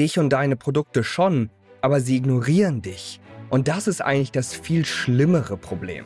[0.00, 1.50] dich und deine Produkte schon,
[1.80, 3.20] aber sie ignorieren dich.
[3.50, 6.04] Und das ist eigentlich das viel schlimmere Problem.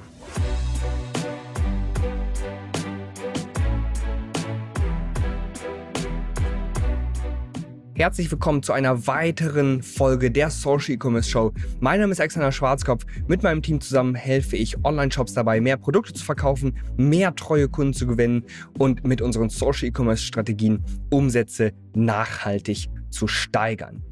[7.94, 11.52] Herzlich willkommen zu einer weiteren Folge der Social E-Commerce Show.
[11.80, 13.04] Mein Name ist Alexander Schwarzkopf.
[13.27, 17.93] Mit meinem Team zusammen helfe ich Online-Shops dabei, mehr Produkte zu verkaufen, mehr treue Kunden
[17.93, 18.46] zu gewinnen
[18.79, 24.02] und mit unseren Social E-Commerce Strategien Umsätze nachhaltig zu steigern.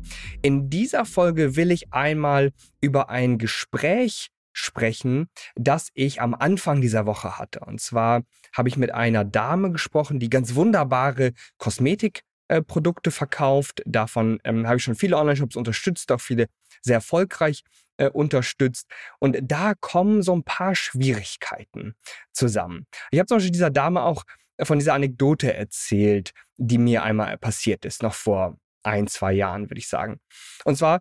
[0.42, 7.06] In dieser Folge will ich einmal über ein Gespräch sprechen, das ich am Anfang dieser
[7.06, 7.60] Woche hatte.
[7.60, 12.62] Und zwar habe ich mit einer Dame gesprochen, die ganz wunderbare Kosmetik äh,
[13.10, 13.82] verkauft.
[13.86, 16.46] Davon ähm, habe ich schon viele Online-Shops unterstützt, auch viele
[16.82, 17.62] sehr erfolgreich
[17.96, 18.86] äh, unterstützt.
[19.18, 21.94] Und da kommen so ein paar Schwierigkeiten
[22.32, 22.86] zusammen.
[23.10, 24.24] Ich habe zum Beispiel dieser Dame auch
[24.62, 29.78] von dieser Anekdote erzählt, die mir einmal passiert ist, noch vor ein, zwei Jahren, würde
[29.78, 30.20] ich sagen.
[30.64, 31.00] Und zwar,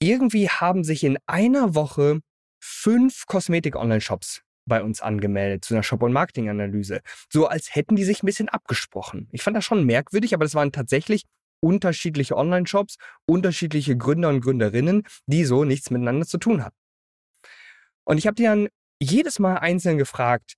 [0.00, 2.20] irgendwie haben sich in einer Woche
[2.60, 7.00] fünf Kosmetik-Online-Shops bei uns angemeldet zu einer Shop- und Marketing-Analyse.
[7.30, 9.28] So als hätten die sich ein bisschen abgesprochen.
[9.32, 11.24] Ich fand das schon merkwürdig, aber das waren tatsächlich
[11.60, 12.96] unterschiedliche Online-Shops,
[13.26, 16.76] unterschiedliche Gründer und Gründerinnen, die so nichts miteinander zu tun hatten.
[18.04, 18.68] Und ich habe die dann
[19.00, 20.54] jedes Mal einzeln gefragt,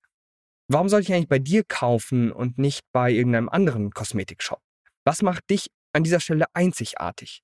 [0.69, 4.61] warum soll ich eigentlich bei dir kaufen und nicht bei irgendeinem anderen Kosmetikshop?
[5.05, 7.43] Was macht dich an dieser Stelle einzigartig?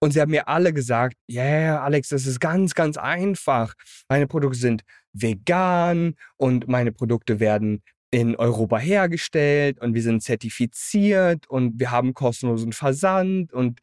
[0.00, 3.74] Und sie haben mir alle gesagt, ja, yeah, Alex, das ist ganz, ganz einfach.
[4.08, 4.82] Meine Produkte sind
[5.12, 12.14] vegan und meine Produkte werden in Europa hergestellt und wir sind zertifiziert und wir haben
[12.14, 13.80] kostenlosen Versand und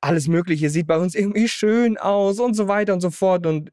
[0.00, 3.46] alles Mögliche sieht bei uns irgendwie schön aus und so weiter und so fort.
[3.46, 3.72] Und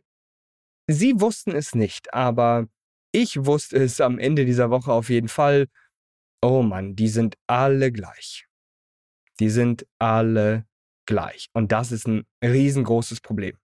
[0.87, 2.67] sie wussten es nicht, aber
[3.11, 5.67] ich wusste es am Ende dieser Woche auf jeden Fall.
[6.41, 8.47] Oh Mann, die sind alle gleich.
[9.39, 10.65] Die sind alle
[11.05, 11.47] gleich.
[11.53, 13.57] Und das ist ein riesengroßes Problem.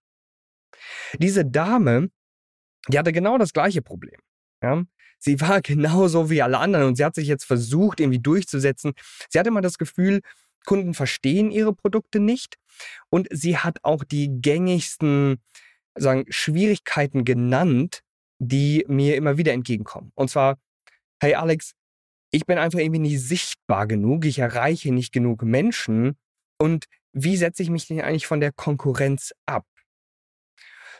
[1.17, 2.09] Diese Dame,
[2.87, 4.19] die hatte genau das gleiche Problem.
[4.61, 4.83] Ja?
[5.19, 8.93] Sie war genauso wie alle anderen und sie hat sich jetzt versucht, irgendwie durchzusetzen.
[9.29, 10.21] Sie hatte immer das Gefühl,
[10.65, 12.57] Kunden verstehen ihre Produkte nicht
[13.09, 15.41] und sie hat auch die gängigsten
[15.95, 18.01] sagen, Schwierigkeiten genannt,
[18.39, 20.11] die mir immer wieder entgegenkommen.
[20.15, 20.59] Und zwar,
[21.19, 21.73] hey Alex,
[22.31, 26.17] ich bin einfach irgendwie nicht sichtbar genug, ich erreiche nicht genug Menschen
[26.57, 29.65] und wie setze ich mich denn eigentlich von der Konkurrenz ab?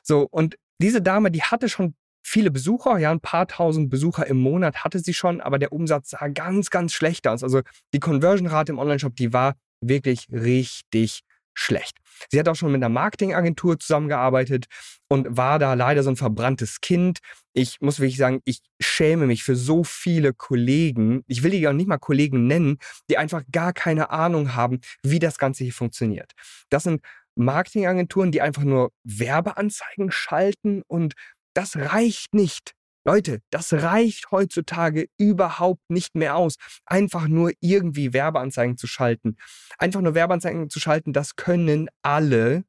[0.04, 4.38] So, und diese Dame, die hatte schon viele Besucher, ja, ein paar tausend Besucher im
[4.38, 7.44] Monat hatte sie schon, aber der Umsatz sah ganz, ganz schlecht aus.
[7.44, 7.62] Also
[7.94, 11.22] die Conversion-Rate im Onlineshop, die war wirklich richtig
[11.54, 11.98] schlecht.
[12.30, 14.66] Sie hat auch schon mit einer Marketingagentur zusammengearbeitet
[15.08, 17.20] und war da leider so ein verbranntes Kind.
[17.54, 21.74] Ich muss wirklich sagen, ich schäme mich für so viele Kollegen, ich will die auch
[21.74, 22.78] nicht mal Kollegen nennen,
[23.10, 26.32] die einfach gar keine Ahnung haben, wie das Ganze hier funktioniert.
[26.70, 27.02] Das sind
[27.36, 31.14] Marketingagenturen, die einfach nur Werbeanzeigen schalten und
[31.54, 32.74] das reicht nicht.
[33.04, 36.56] Leute, das reicht heutzutage überhaupt nicht mehr aus.
[36.86, 39.38] Einfach nur irgendwie Werbeanzeigen zu schalten.
[39.78, 42.64] Einfach nur Werbeanzeigen zu schalten, das können alle.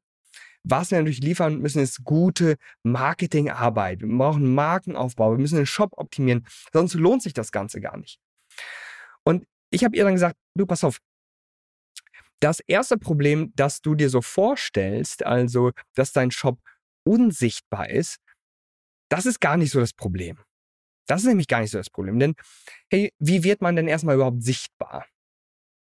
[0.63, 4.01] Was wir natürlich liefern müssen, ist gute Marketingarbeit.
[4.01, 5.31] Wir brauchen Markenaufbau.
[5.31, 6.47] Wir müssen den Shop optimieren.
[6.71, 8.19] Sonst lohnt sich das Ganze gar nicht.
[9.23, 10.99] Und ich habe ihr dann gesagt, du pass auf.
[12.39, 16.59] Das erste Problem, das du dir so vorstellst, also dass dein Shop
[17.05, 18.17] unsichtbar ist,
[19.09, 20.37] das ist gar nicht so das Problem.
[21.07, 22.19] Das ist nämlich gar nicht so das Problem.
[22.19, 22.35] Denn,
[22.89, 25.05] hey, wie wird man denn erstmal überhaupt sichtbar?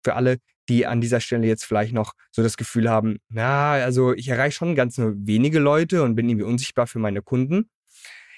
[0.03, 0.37] Für alle,
[0.69, 4.55] die an dieser Stelle jetzt vielleicht noch so das Gefühl haben, na, also ich erreiche
[4.55, 7.69] schon ganz nur wenige Leute und bin irgendwie unsichtbar für meine Kunden.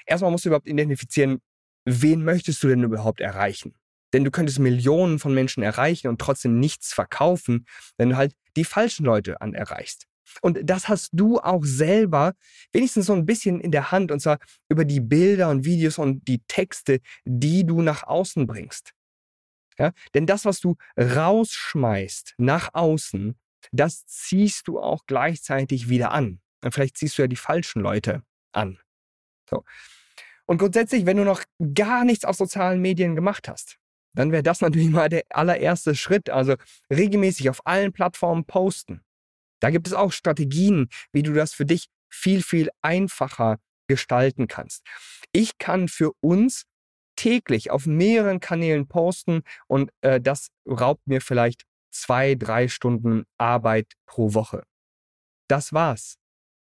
[0.05, 1.39] Erstmal musst du überhaupt identifizieren,
[1.85, 3.75] wen möchtest du denn überhaupt erreichen?
[4.13, 7.65] Denn du könntest Millionen von Menschen erreichen und trotzdem nichts verkaufen,
[7.97, 10.05] wenn du halt die falschen Leute erreichst.
[10.41, 12.33] Und das hast du auch selber
[12.71, 14.39] wenigstens so ein bisschen in der Hand, und zwar
[14.69, 18.93] über die Bilder und Videos und die Texte, die du nach außen bringst.
[19.77, 19.91] Ja?
[20.13, 23.37] Denn das, was du rausschmeißt nach außen,
[23.71, 26.39] das ziehst du auch gleichzeitig wieder an.
[26.63, 28.79] Und vielleicht ziehst du ja die falschen Leute an.
[29.49, 29.63] So.
[30.45, 31.43] Und grundsätzlich, wenn du noch
[31.73, 33.77] gar nichts auf sozialen Medien gemacht hast,
[34.13, 36.29] dann wäre das natürlich mal der allererste Schritt.
[36.29, 36.55] Also
[36.89, 39.01] regelmäßig auf allen Plattformen posten.
[39.63, 44.85] Da gibt es auch Strategien, wie du das für dich viel, viel einfacher gestalten kannst.
[45.31, 46.65] Ich kann für uns
[47.15, 53.93] täglich auf mehreren Kanälen posten und äh, das raubt mir vielleicht zwei, drei Stunden Arbeit
[54.05, 54.63] pro Woche.
[55.47, 56.17] Das war's.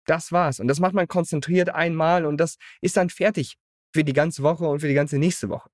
[0.05, 0.59] Das war's.
[0.59, 3.55] Und das macht man konzentriert einmal und das ist dann fertig
[3.93, 5.69] für die ganze Woche und für die ganze nächste Woche.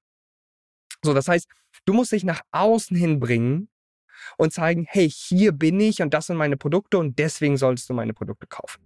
[1.04, 1.48] So, das heißt,
[1.86, 3.68] du musst dich nach außen hin bringen
[4.38, 7.94] und zeigen, hey, hier bin ich und das sind meine Produkte und deswegen solltest du
[7.94, 8.82] meine Produkte kaufen.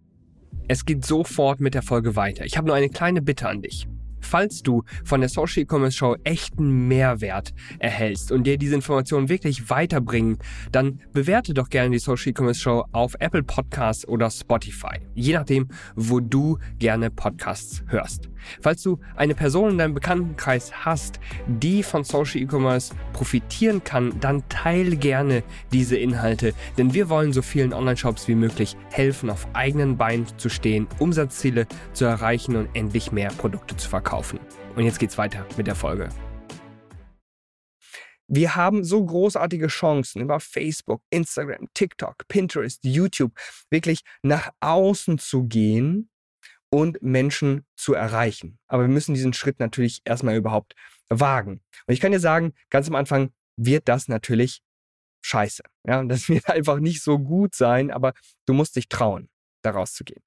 [0.68, 2.45] Es geht sofort mit der Folge weiter.
[2.45, 3.88] Ich habe nur eine kleine Bitte an dich.
[4.21, 9.69] Falls du von der Social E-Commerce Show echten Mehrwert erhältst und dir diese Informationen wirklich
[9.69, 10.38] weiterbringen,
[10.71, 15.68] dann bewerte doch gerne die Social E-Commerce Show auf Apple Podcasts oder Spotify, je nachdem,
[15.95, 18.30] wo du gerne Podcasts hörst.
[18.62, 24.48] Falls du eine Person in deinem Bekanntenkreis hast, die von Social E-Commerce profitieren kann, dann
[24.50, 25.44] teile gerne
[25.74, 30.50] diese Inhalte, denn wir wollen so vielen Online-Shops wie möglich helfen, auf eigenen Beinen zu
[30.50, 34.39] stehen, Umsatzziele zu erreichen und endlich mehr Produkte zu verkaufen kaufen.
[34.75, 36.09] Und jetzt geht's weiter mit der Folge.
[38.27, 43.33] Wir haben so großartige Chancen über Facebook, Instagram, TikTok, Pinterest, YouTube
[43.69, 46.09] wirklich nach außen zu gehen
[46.71, 48.59] und Menschen zu erreichen.
[48.67, 50.75] Aber wir müssen diesen Schritt natürlich erstmal überhaupt
[51.09, 51.61] wagen.
[51.88, 54.61] Und ich kann dir sagen, ganz am Anfang wird das natürlich
[55.21, 55.63] scheiße.
[55.88, 58.13] Ja, das wird einfach nicht so gut sein, aber
[58.45, 59.29] du musst dich trauen,
[59.63, 60.21] da rauszugehen.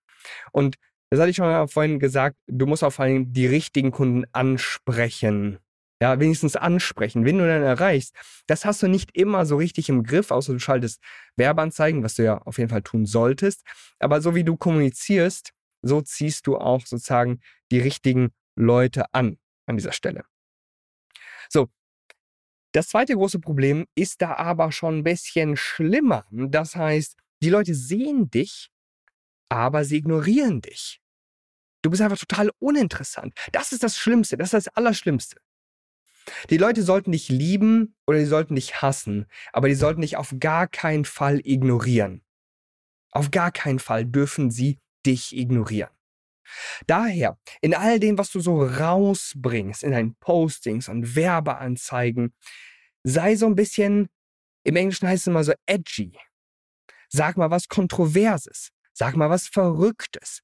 [0.53, 0.77] Und
[1.13, 5.59] das hatte ich schon vorhin gesagt, du musst auch vor allem die richtigen Kunden ansprechen.
[6.01, 7.27] Ja, wenigstens ansprechen.
[7.27, 8.15] Wen du dann erreichst,
[8.47, 11.03] das hast du nicht immer so richtig im Griff, außer du schaltest
[11.37, 13.63] Werbeanzeigen, was du ja auf jeden Fall tun solltest.
[13.99, 19.37] Aber so wie du kommunizierst, so ziehst du auch sozusagen die richtigen Leute an
[19.67, 20.25] an dieser Stelle.
[21.51, 21.69] So.
[22.73, 26.25] Das zweite große Problem ist da aber schon ein bisschen schlimmer.
[26.31, 28.71] Das heißt, die Leute sehen dich,
[29.51, 31.02] aber sie ignorieren dich.
[31.83, 33.35] Du bist einfach total uninteressant.
[33.51, 35.37] Das ist das Schlimmste, das ist das Allerschlimmste.
[36.51, 40.35] Die Leute sollten dich lieben oder die sollten dich hassen, aber die sollten dich auf
[40.39, 42.23] gar keinen Fall ignorieren.
[43.11, 45.91] Auf gar keinen Fall dürfen sie dich ignorieren.
[46.87, 52.35] Daher, in all dem, was du so rausbringst, in deinen Postings und Werbeanzeigen,
[53.03, 54.09] sei so ein bisschen,
[54.63, 56.17] im Englischen heißt es immer so edgy.
[57.09, 58.71] Sag mal was Kontroverses.
[58.93, 60.43] Sag mal was Verrücktes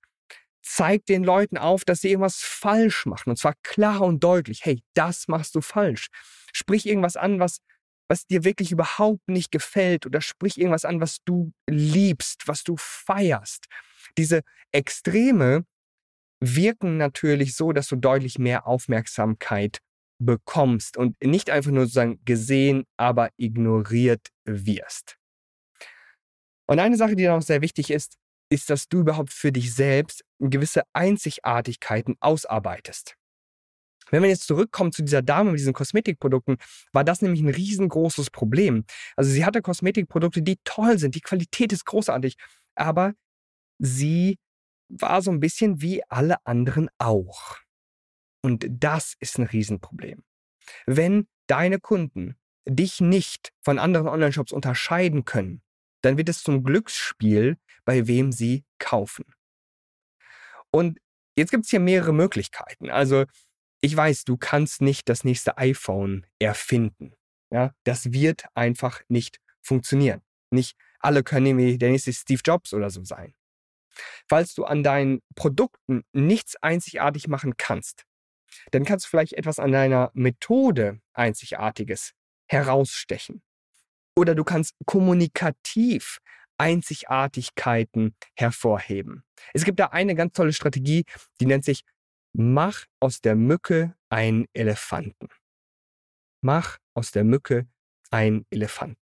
[0.69, 3.31] zeig den Leuten auf, dass sie irgendwas falsch machen.
[3.31, 4.65] Und zwar klar und deutlich.
[4.65, 6.09] Hey, das machst du falsch.
[6.53, 7.61] Sprich irgendwas an, was,
[8.09, 10.05] was dir wirklich überhaupt nicht gefällt.
[10.07, 13.67] Oder sprich irgendwas an, was du liebst, was du feierst.
[14.19, 14.43] Diese
[14.73, 15.65] Extreme
[16.41, 19.79] wirken natürlich so, dass du deutlich mehr Aufmerksamkeit
[20.21, 25.17] bekommst und nicht einfach nur sozusagen gesehen, aber ignoriert wirst.
[26.67, 28.19] Und eine Sache, die dann auch sehr wichtig ist,
[28.51, 33.17] ist, dass du überhaupt für dich selbst gewisse Einzigartigkeiten ausarbeitest.
[34.11, 36.57] Wenn wir jetzt zurückkommen zu dieser Dame mit diesen Kosmetikprodukten,
[36.93, 38.85] war das nämlich ein riesengroßes Problem.
[39.17, 42.37] Also sie hatte Kosmetikprodukte, die toll sind, die Qualität ist großartig,
[42.75, 43.15] aber
[43.79, 44.39] sie
[44.89, 47.57] war so ein bisschen wie alle anderen auch.
[48.43, 50.23] Und das ist ein Riesenproblem.
[50.87, 52.37] Wenn deine Kunden
[52.67, 55.63] dich nicht von anderen Online-Shops unterscheiden können,
[56.03, 59.25] dann wird es zum Glücksspiel, bei wem sie kaufen.
[60.71, 60.99] Und
[61.37, 62.91] jetzt gibt es hier mehrere Möglichkeiten.
[62.91, 63.25] Also
[63.81, 67.15] ich weiß, du kannst nicht das nächste iPhone erfinden.
[67.51, 70.23] Ja, das wird einfach nicht funktionieren.
[70.51, 73.35] Nicht alle können irgendwie der nächste Steve Jobs oder so sein.
[74.29, 78.05] Falls du an deinen Produkten nichts einzigartig machen kannst,
[78.71, 82.13] dann kannst du vielleicht etwas an deiner Methode Einzigartiges
[82.47, 83.43] herausstechen.
[84.17, 86.19] Oder du kannst kommunikativ
[86.59, 89.23] Einzigartigkeiten hervorheben.
[89.55, 91.05] Es gibt da eine ganz tolle Strategie,
[91.41, 91.83] die nennt sich
[92.35, 95.29] Mach aus der Mücke einen Elefanten.
[96.43, 97.67] Mach aus der Mücke
[98.11, 99.01] einen Elefanten.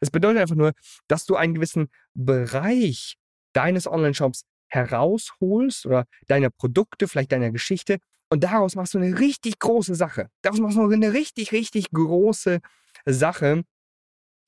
[0.00, 0.72] Es bedeutet einfach nur,
[1.08, 3.16] dass du einen gewissen Bereich
[3.52, 7.98] deines Online-Shops herausholst oder deiner Produkte, vielleicht deiner Geschichte
[8.30, 10.28] und daraus machst du eine richtig große Sache.
[10.42, 12.60] Daraus machst du eine richtig, richtig große
[13.06, 13.62] Sache,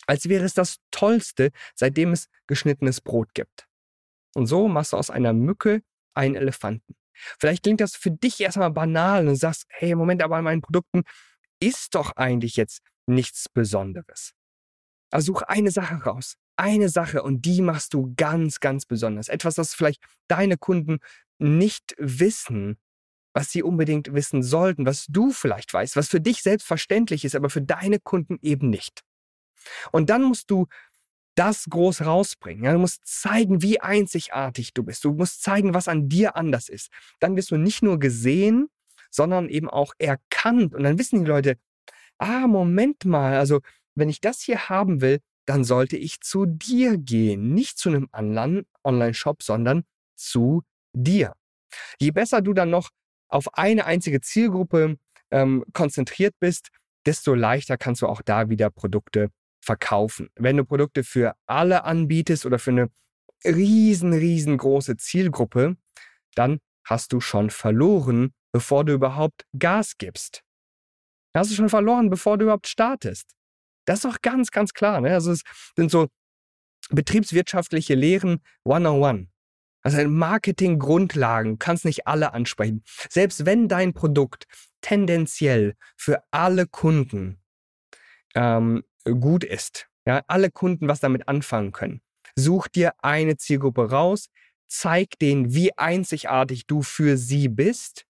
[0.06, 3.66] als wäre es das Tollste, seitdem es geschnittenes Brot gibt.
[4.34, 5.82] Und so machst du aus einer Mücke
[6.14, 6.94] einen Elefanten.
[7.38, 11.02] Vielleicht klingt das für dich erstmal banal und sagst, hey, Moment, aber an meinen Produkten
[11.60, 14.32] ist doch eigentlich jetzt nichts Besonderes.
[15.10, 16.34] Also such eine Sache raus.
[16.56, 19.28] Eine Sache und die machst du ganz, ganz besonders.
[19.28, 20.98] Etwas, das vielleicht deine Kunden
[21.38, 22.78] nicht wissen,
[23.34, 27.50] was sie unbedingt wissen sollten, was du vielleicht weißt, was für dich selbstverständlich ist, aber
[27.50, 29.02] für deine Kunden eben nicht.
[29.92, 30.66] Und dann musst du
[31.36, 32.64] das groß rausbringen.
[32.64, 32.72] Ja?
[32.72, 35.04] Du musst zeigen, wie einzigartig du bist.
[35.04, 36.90] Du musst zeigen, was an dir anders ist.
[37.20, 38.68] Dann wirst du nicht nur gesehen,
[39.10, 40.74] sondern eben auch erkannt.
[40.74, 41.56] Und dann wissen die Leute,
[42.18, 43.60] ah, Moment mal, also
[43.94, 47.54] wenn ich das hier haben will, dann sollte ich zu dir gehen.
[47.54, 49.84] Nicht zu einem anderen Online-Shop, sondern
[50.16, 51.34] zu dir.
[52.00, 52.90] Je besser du dann noch
[53.28, 54.96] auf eine einzige Zielgruppe
[55.30, 56.70] ähm, konzentriert bist,
[57.04, 59.30] desto leichter kannst du auch da wieder Produkte
[59.66, 60.30] verkaufen.
[60.36, 62.90] Wenn du Produkte für alle anbietest oder für eine
[63.44, 65.76] riesen, riesengroße Zielgruppe,
[66.34, 70.42] dann hast du schon verloren, bevor du überhaupt Gas gibst.
[71.34, 73.32] Hast du schon verloren, bevor du überhaupt startest.
[73.84, 75.00] Das ist doch ganz, ganz klar.
[75.00, 75.12] Ne?
[75.12, 75.42] Also es
[75.76, 76.08] sind so
[76.90, 79.28] betriebswirtschaftliche Lehren 101.
[79.82, 82.82] Also Marketing-Grundlagen, du kannst nicht alle ansprechen.
[83.08, 84.46] Selbst wenn dein Produkt
[84.80, 87.40] tendenziell für alle Kunden
[88.34, 88.82] ähm,
[89.14, 92.00] gut ist, ja, alle Kunden was damit anfangen können,
[92.34, 94.28] such dir eine Zielgruppe raus,
[94.68, 98.06] zeig denen, wie einzigartig du für sie bist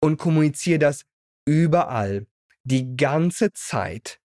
[0.00, 1.04] und kommuniziere das
[1.46, 2.26] überall,
[2.64, 4.20] die ganze Zeit,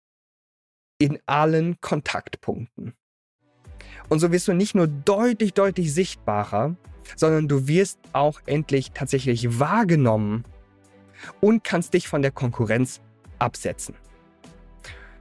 [0.98, 2.94] in allen Kontaktpunkten.
[4.08, 6.76] Und so wirst du nicht nur deutlich, deutlich sichtbarer,
[7.16, 10.44] sondern du wirst auch endlich tatsächlich wahrgenommen
[11.40, 13.00] und kannst dich von der Konkurrenz
[13.38, 13.94] absetzen.